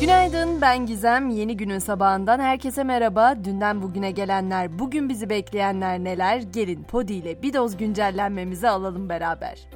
[0.00, 1.28] Günaydın ben Gizem.
[1.28, 3.44] Yeni günün sabahından herkese merhaba.
[3.44, 6.38] Dünden bugüne gelenler, bugün bizi bekleyenler neler?
[6.38, 9.68] Gelin Podi ile bir doz güncellenmemizi alalım beraber.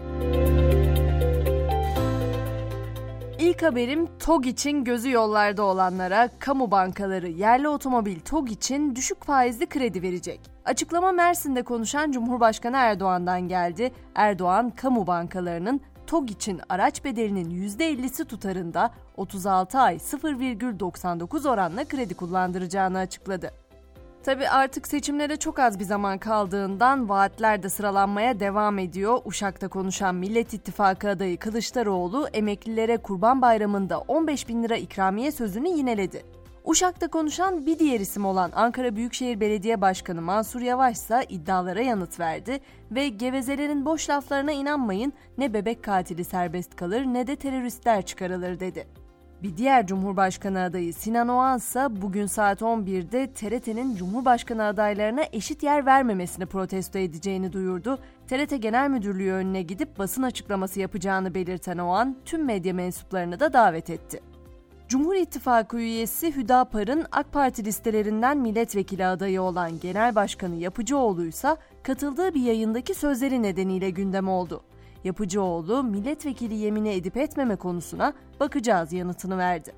[3.39, 9.67] İlk haberim TOG için gözü yollarda olanlara kamu bankaları yerli otomobil TOG için düşük faizli
[9.69, 10.41] kredi verecek.
[10.65, 13.93] Açıklama Mersin'de konuşan Cumhurbaşkanı Erdoğan'dan geldi.
[14.15, 15.81] Erdoğan kamu bankalarının
[16.11, 23.51] TOG için araç bedelinin %50'si tutarında 36 ay 0,99 oranla kredi kullandıracağını açıkladı.
[24.23, 29.21] Tabi artık seçimlere çok az bir zaman kaldığından vaatler de sıralanmaya devam ediyor.
[29.25, 36.40] Uşak'ta konuşan Millet İttifakı adayı Kılıçdaroğlu emeklilere Kurban Bayramı'nda 15 bin lira ikramiye sözünü yineledi.
[36.65, 42.21] Uşak'ta konuşan bir diğer isim olan Ankara Büyükşehir Belediye Başkanı Mansur Yavaş ise iddialara yanıt
[42.21, 42.61] verdi
[42.91, 48.87] ve gevezelerin boş laflarına inanmayın ne bebek katili serbest kalır ne de teröristler çıkarılır dedi.
[49.43, 55.87] Bir diğer Cumhurbaşkanı adayı Sinan Oğan ise bugün saat 11'de TRT'nin Cumhurbaşkanı adaylarına eşit yer
[55.87, 57.99] vermemesini protesto edeceğini duyurdu.
[58.29, 63.91] TRT Genel Müdürlüğü önüne gidip basın açıklaması yapacağını belirten Oğan tüm medya mensuplarını da davet
[63.91, 64.30] etti.
[64.91, 72.35] Cumhur İttifakı üyesi Hüdapar'ın AK Parti listelerinden milletvekili adayı olan Genel Başkanı Yapıcıoğlu ise katıldığı
[72.35, 74.63] bir yayındaki sözleri nedeniyle gündem oldu.
[75.05, 79.73] Yapıcıoğlu milletvekili yemini edip etmeme konusuna bakacağız yanıtını verdi.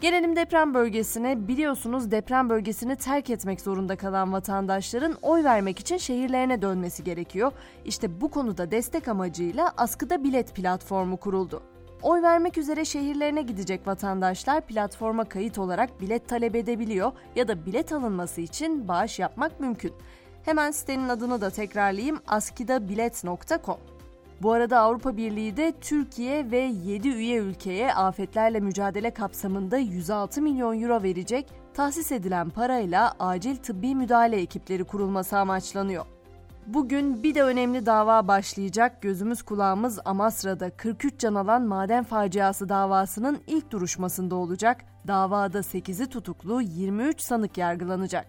[0.00, 1.48] Gelelim deprem bölgesine.
[1.48, 7.52] Biliyorsunuz deprem bölgesini terk etmek zorunda kalan vatandaşların oy vermek için şehirlerine dönmesi gerekiyor.
[7.84, 11.62] İşte bu konuda destek amacıyla askıda bilet platformu kuruldu.
[12.02, 17.92] Oy vermek üzere şehirlerine gidecek vatandaşlar platforma kayıt olarak bilet talep edebiliyor ya da bilet
[17.92, 19.92] alınması için bağış yapmak mümkün.
[20.44, 23.78] Hemen sitenin adını da tekrarlayayım askidabilet.com.
[24.42, 30.82] Bu arada Avrupa Birliği de Türkiye ve 7 üye ülkeye afetlerle mücadele kapsamında 106 milyon
[30.82, 36.13] euro verecek, tahsis edilen parayla acil tıbbi müdahale ekipleri kurulması amaçlanıyor.
[36.66, 39.02] Bugün bir de önemli dava başlayacak.
[39.02, 44.84] Gözümüz kulağımız Amasra'da 43 can alan maden faciası davasının ilk duruşmasında olacak.
[45.06, 48.26] Davada 8'i tutuklu, 23 sanık yargılanacak.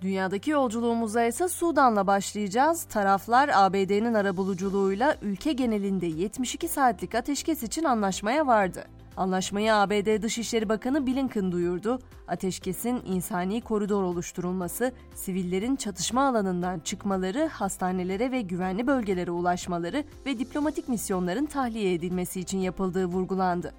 [0.00, 2.84] Dünyadaki yolculuğumuza ise Sudan'la başlayacağız.
[2.84, 8.84] Taraflar ABD'nin arabuluculuğuyla ülke genelinde 72 saatlik ateşkes için anlaşmaya vardı.
[9.16, 11.98] Anlaşmayı ABD Dışişleri Bakanı Blinken duyurdu.
[12.28, 20.88] Ateşkesin insani koridor oluşturulması, sivillerin çatışma alanından çıkmaları, hastanelere ve güvenli bölgelere ulaşmaları ve diplomatik
[20.88, 23.72] misyonların tahliye edilmesi için yapıldığı vurgulandı.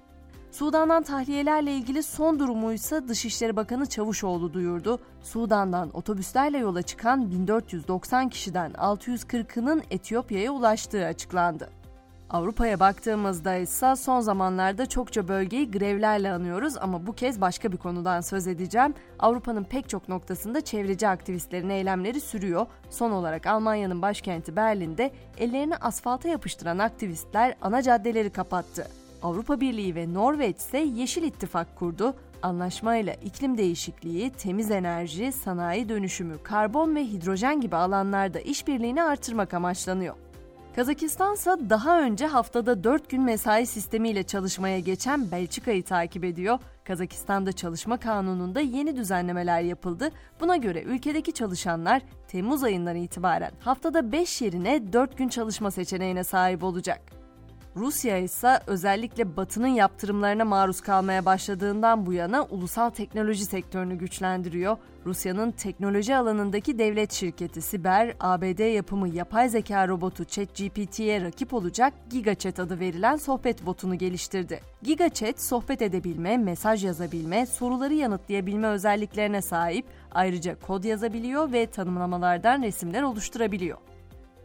[0.50, 4.98] Sudan'dan tahliyelerle ilgili son durumu ise Dışişleri Bakanı Çavuşoğlu duyurdu.
[5.22, 11.77] Sudan'dan otobüslerle yola çıkan 1490 kişiden 640'ının Etiyopya'ya ulaştığı açıklandı.
[12.30, 18.20] Avrupa'ya baktığımızda ise son zamanlarda çokça bölgeyi grevlerle anıyoruz ama bu kez başka bir konudan
[18.20, 18.94] söz edeceğim.
[19.18, 22.66] Avrupa'nın pek çok noktasında çevreci aktivistlerin eylemleri sürüyor.
[22.90, 28.86] Son olarak Almanya'nın başkenti Berlin'de ellerini asfalta yapıştıran aktivistler ana caddeleri kapattı.
[29.22, 32.14] Avrupa Birliği ve Norveç ise Yeşil İttifak kurdu.
[32.42, 40.14] Anlaşmayla iklim değişikliği, temiz enerji, sanayi dönüşümü, karbon ve hidrojen gibi alanlarda işbirliğini artırmak amaçlanıyor.
[40.78, 46.58] Kazakistan ise daha önce haftada 4 gün mesai sistemiyle çalışmaya geçen Belçika'yı takip ediyor.
[46.84, 50.10] Kazakistan'da çalışma kanununda yeni düzenlemeler yapıldı.
[50.40, 56.64] Buna göre ülkedeki çalışanlar Temmuz ayından itibaren haftada 5 yerine 4 gün çalışma seçeneğine sahip
[56.64, 57.17] olacak.
[57.76, 64.76] Rusya ise özellikle Batı'nın yaptırımlarına maruz kalmaya başladığından bu yana ulusal teknoloji sektörünü güçlendiriyor.
[65.06, 72.58] Rusya'nın teknoloji alanındaki devlet şirketi Siber, ABD yapımı yapay zeka robotu ChatGPT'ye rakip olacak GigaChat
[72.58, 74.60] adı verilen sohbet botunu geliştirdi.
[74.82, 83.02] GigaChat sohbet edebilme, mesaj yazabilme, soruları yanıtlayabilme özelliklerine sahip, ayrıca kod yazabiliyor ve tanımlamalardan resimler
[83.02, 83.78] oluşturabiliyor.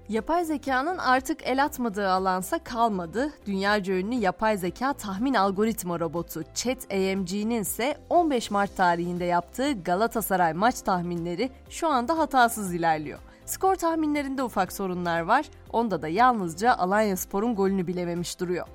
[0.09, 3.33] Yapay zekanın artık el atmadığı alansa kalmadı.
[3.45, 10.81] Dünyaca ünlü yapay zeka tahmin algoritma robotu Chat-AMG'nin ise 15 Mart tarihinde yaptığı Galatasaray maç
[10.81, 13.19] tahminleri şu anda hatasız ilerliyor.
[13.45, 15.45] Skor tahminlerinde ufak sorunlar var.
[15.73, 18.67] Onda da yalnızca Alanya Spor'un golünü bilememiş duruyor.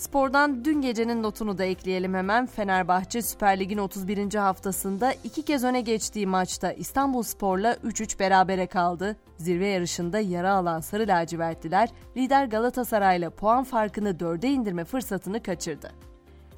[0.00, 2.46] Spordan dün gecenin notunu da ekleyelim hemen.
[2.46, 4.34] Fenerbahçe Süper Lig'in 31.
[4.34, 9.16] haftasında iki kez öne geçtiği maçta İstanbul Spor'la 3-3 berabere kaldı.
[9.36, 15.92] Zirve yarışında yara alan Sarı Lacivertliler lider Galatasaray'la puan farkını 4'e indirme fırsatını kaçırdı.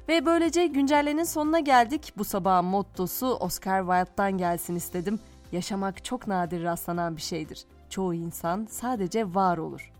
[0.09, 2.13] Ve böylece güncellenin sonuna geldik.
[2.17, 5.19] Bu sabahın mottosu Oscar Wilde'dan gelsin istedim.
[5.51, 7.65] Yaşamak çok nadir rastlanan bir şeydir.
[7.89, 9.91] Çoğu insan sadece var olur.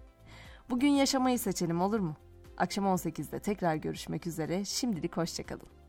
[0.70, 2.16] Bugün yaşamayı seçelim olur mu?
[2.58, 4.66] Akşam 18'de tekrar görüşmek üzere.
[4.66, 5.83] Şimdilik hoşçakalın.